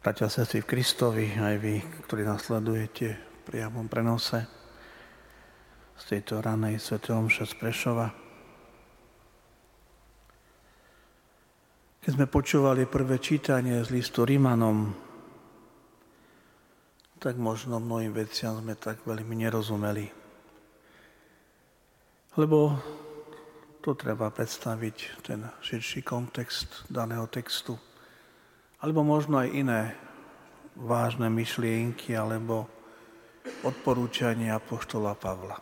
[0.00, 1.76] Bratia sestry v Kristovi, aj vy,
[2.08, 4.48] ktorí nasledujete v priamom prenose
[6.00, 7.04] z tejto ranej Sv.
[7.04, 8.08] Omše z Prešova.
[12.00, 14.88] Keď sme počúvali prvé čítanie z listu Rímanom,
[17.20, 20.08] tak možno mnohým veciam sme tak veľmi nerozumeli.
[22.40, 22.72] Lebo
[23.84, 27.89] to treba predstaviť, ten širší kontext daného textu
[28.80, 29.82] alebo možno aj iné
[30.76, 32.64] vážne myšlienky alebo
[33.64, 35.56] odporúčania Apoštola Pavla.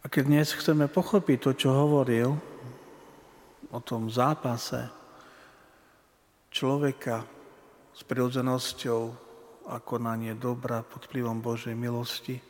[0.00, 2.32] A keď dnes chceme pochopiť to, čo hovoril
[3.68, 4.88] o tom zápase
[6.48, 7.20] človeka
[7.92, 9.02] s prirodzenosťou
[9.68, 12.40] a konanie dobra pod vplyvom Božej milosti,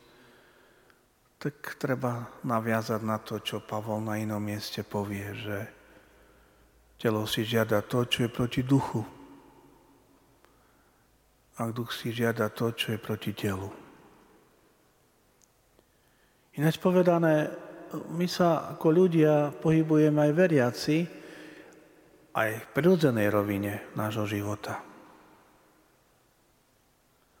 [1.39, 5.78] tak treba naviazať na to, čo Pavol na inom mieste povie, že
[6.99, 8.99] Telo si žiada to, čo je proti duchu.
[11.59, 13.71] A duch si žiada to, čo je proti telu.
[16.59, 17.47] Ináč povedané,
[18.11, 20.97] my sa ako ľudia pohybujeme aj veriaci,
[22.35, 24.83] aj v prirodzenej rovine nášho života.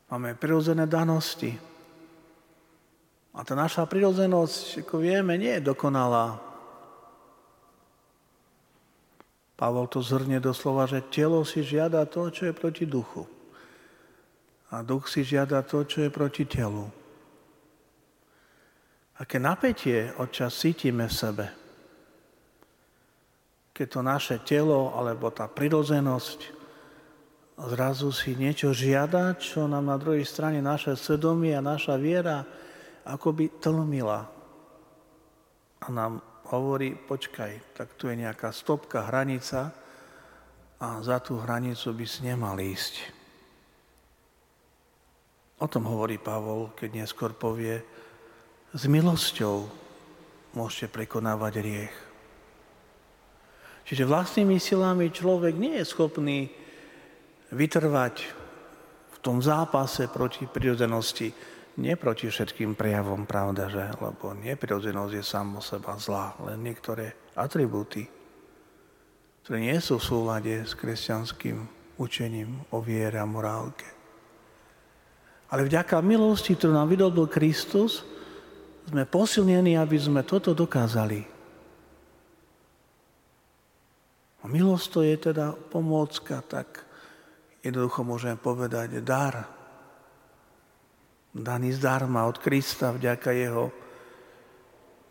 [0.09, 1.53] Máme prirodzené danosti.
[3.35, 6.48] A tá naša prirodzenosť, ako vieme, nie je dokonalá.
[9.59, 13.27] Pavol to zhrnie doslova, že telo si žiada to, čo je proti duchu.
[14.71, 16.87] A duch si žiada to, čo je proti telu.
[19.19, 21.45] Aké napätie odčas cítime v sebe.
[23.75, 26.55] Keď to naše telo alebo tá prirodzenosť
[27.67, 32.47] zrazu si niečo žiada, čo nám na druhej strane naše svedomie a naša viera
[33.03, 34.23] akoby tlmila.
[35.83, 36.23] A nám
[36.57, 39.69] hovorí, počkaj, tak tu je nejaká stopka, hranica
[40.79, 43.19] a za tú hranicu by si nemal ísť.
[45.59, 47.83] O tom hovorí Pavol, keď neskôr povie,
[48.71, 49.67] s milosťou
[50.55, 51.95] môžete prekonávať riech.
[53.83, 56.47] Čiže vlastnými silami človek nie je schopný
[57.49, 58.15] vytrvať
[59.09, 61.33] v tom zápase proti prirodzenosti,
[61.79, 63.87] nie proti všetkým prejavom, pravda, že?
[64.03, 68.03] Lebo neprirodzenosť je samo seba zlá, len niektoré atribúty,
[69.47, 71.55] ktoré nie sú v súlade s kresťanským
[71.95, 73.87] učením o viere a morálke.
[75.49, 78.05] Ale vďaka milosti, ktorú nám vydobil Kristus,
[78.85, 81.25] sme posilnení, aby sme toto dokázali.
[84.39, 86.85] A milosť to je teda pomôcka, tak
[87.65, 89.58] jednoducho môžeme povedať dar,
[91.41, 93.71] daný zdarma od Krista vďaka jeho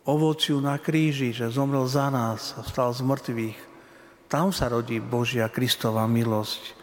[0.09, 3.59] ovociu na kríži, že zomrel za nás a vstal z mŕtvych.
[4.29, 6.77] Tam sa rodí Božia Kristová milosť,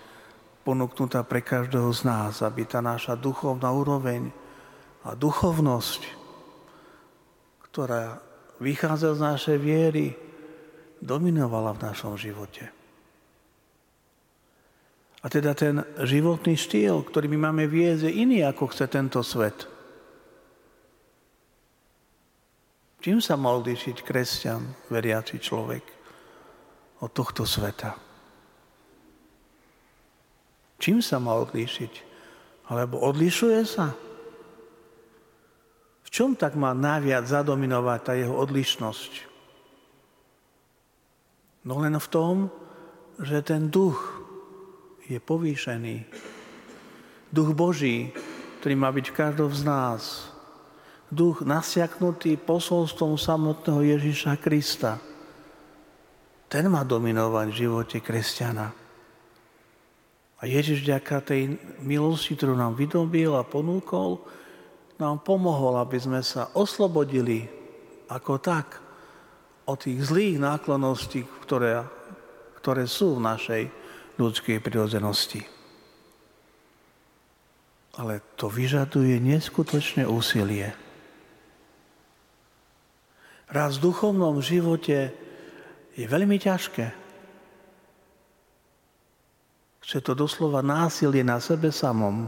[0.66, 4.30] ponúknutá pre každého z nás, aby tá naša duchovná úroveň
[5.06, 6.02] a duchovnosť,
[7.70, 8.18] ktorá
[8.58, 10.06] vychádza z našej viery,
[10.98, 12.75] dominovala v našom živote.
[15.24, 19.66] A teda ten životný štýl, ktorý my máme viesť, je iný, ako chce tento svet.
[23.00, 25.84] Čím sa mal odlišiť kresťan, veriaci človek
[27.00, 27.94] od tohto sveta?
[30.82, 31.92] Čím sa mal odlíšiť?
[32.66, 33.94] Alebo odlišuje sa?
[36.02, 39.12] V čom tak má najviac zadominovať tá jeho odlišnosť?
[41.66, 42.34] No len v tom,
[43.22, 44.15] že ten duch
[45.06, 45.96] je povýšený.
[47.30, 48.10] Duch Boží,
[48.62, 50.02] ktorý má byť v každom z nás.
[51.06, 54.98] Duch nasiaknutý posolstvom samotného Ježíša Krista.
[56.50, 58.66] Ten má dominovať v živote kresťana.
[60.36, 64.20] A Ježiš vďaka tej milosti, ktorú nám vydobil a ponúkol,
[64.98, 67.46] nám pomohol, aby sme sa oslobodili
[68.10, 68.80] ako tak
[69.66, 71.82] od tých zlých náklonností, ktoré,
[72.62, 73.62] ktoré sú v našej
[74.16, 75.44] ľudskej prirodzenosti.
[77.96, 80.76] Ale to vyžaduje neskutočné úsilie.
[83.48, 85.14] Raz v duchovnom živote
[85.96, 86.86] je veľmi ťažké.
[89.86, 92.26] Chce to doslova násilie na sebe samom.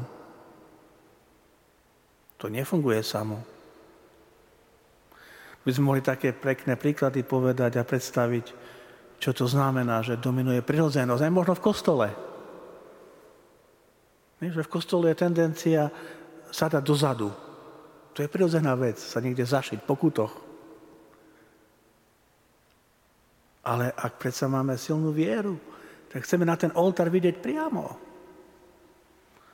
[2.38, 3.42] To nefunguje samo.
[5.66, 8.77] By sme mohli také pekné príklady povedať a predstaviť,
[9.18, 12.08] čo to znamená, že dominuje prirodzenosť, aj možno v kostole.
[14.38, 15.90] Nie, že v kostole je tendencia
[16.54, 17.30] sadať dozadu.
[18.14, 20.30] To je prirodzená vec, sa niekde zašiť po kutoch.
[23.66, 25.58] Ale ak predsa máme silnú vieru,
[26.08, 27.84] tak chceme na ten oltár vidieť priamo.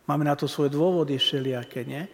[0.04, 2.04] Máme na to svoje dôvody všelijaké, nie?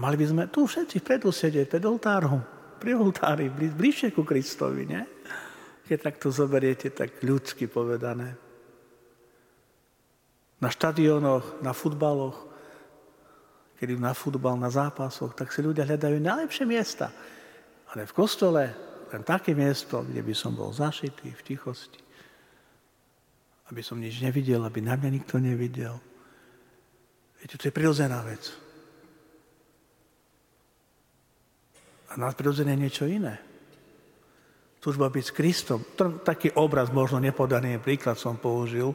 [0.00, 2.40] Mali by sme tu všetci vpredu sedieť, pred oltárom,
[2.80, 5.04] pri oltári, bližšie ku Kristovi, nie?
[5.92, 8.32] Keď takto zoberiete, tak ľudsky povedané.
[10.56, 12.48] Na štadionoch, na futbaloch,
[13.76, 17.12] keď na futbal, na zápasoch, tak si ľudia hľadajú najlepšie miesta.
[17.92, 18.72] Ale v kostole
[19.12, 22.00] len také miesto, kde by som bol zašitý v tichosti.
[23.68, 26.00] Aby som nič nevidel, aby na mňa nikto nevidel.
[27.36, 28.48] Viete, to je prirodzená vec.
[32.08, 33.51] A nadprirodzené je niečo iné.
[34.82, 35.78] Túžba byť s Kristom.
[36.26, 38.90] Taký obraz, možno nepodaný príklad som použil,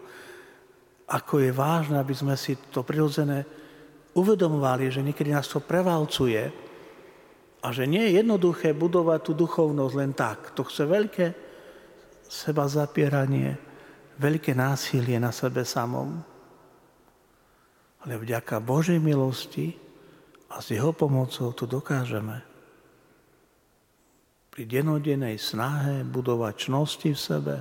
[1.07, 3.47] ako je vážne, aby sme si to prirodzené
[4.11, 6.67] uvedomovali, že niekedy nás to prevalcuje,
[7.67, 10.55] a že nie je jednoduché budovať tú duchovnosť len tak.
[10.55, 11.25] To chce veľké
[12.23, 13.59] seba zapieranie,
[14.15, 16.15] veľké násilie na sebe samom.
[18.07, 19.75] Ale vďaka Božej milosti
[20.47, 22.46] a s Jeho pomocou to dokážeme.
[24.57, 27.55] Pri denodenej snahe budovať čnosti v sebe,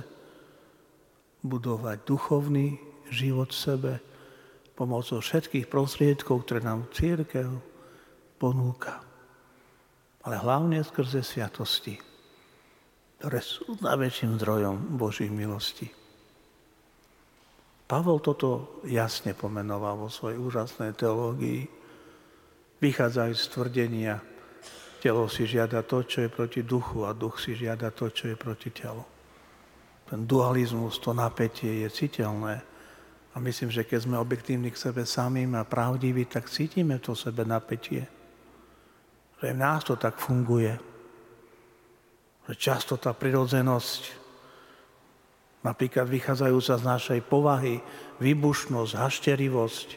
[1.45, 2.81] budovať duchovný
[3.13, 3.93] život v sebe
[4.73, 7.53] pomocou všetkých prostriedkov, ktoré nám církev
[8.41, 9.05] ponúka
[10.27, 11.95] ale hlavne skrze sviatosti,
[13.15, 15.87] ktoré sú najväčším zdrojom Božích milostí.
[17.87, 21.71] Pavol toto jasne pomenoval vo svojej úžasnej teológii.
[22.83, 24.19] Vychádzajú z tvrdenia,
[25.07, 28.35] telo si žiada to, čo je proti duchu a duch si žiada to, čo je
[28.35, 29.07] proti telu.
[30.03, 32.59] Ten dualizmus, to napätie je citeľné.
[33.31, 37.47] A myslím, že keď sme objektívni k sebe samým a pravdiví, tak cítime to sebe
[37.47, 38.03] napätie.
[39.39, 40.75] Že v nás to tak funguje.
[42.51, 44.01] Že často tá prirodzenosť,
[45.63, 47.79] napríklad vychádzajúca z našej povahy,
[48.19, 49.87] výbušnosť, hašterivosť,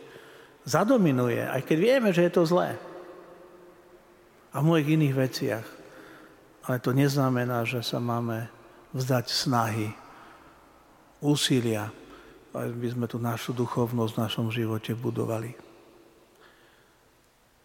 [0.70, 2.89] zadominuje, aj keď vieme, že je to zlé.
[4.50, 5.66] A v mojich iných veciach.
[6.66, 8.50] Ale to neznamená, že sa máme
[8.90, 9.88] vzdať snahy,
[11.22, 11.92] úsilia,
[12.56, 15.54] aby sme tu našu duchovnosť v našom živote budovali.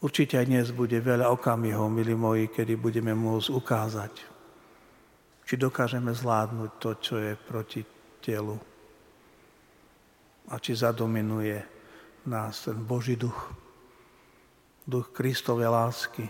[0.05, 4.13] Určite aj dnes bude veľa okamihov, milí moji, kedy budeme môcť ukázať,
[5.49, 7.81] či dokážeme zvládnuť to, čo je proti
[8.21, 8.59] telu
[10.45, 11.57] a či zadominuje
[12.29, 13.49] nás ten Boží duch,
[14.85, 16.29] duch Kristovej lásky,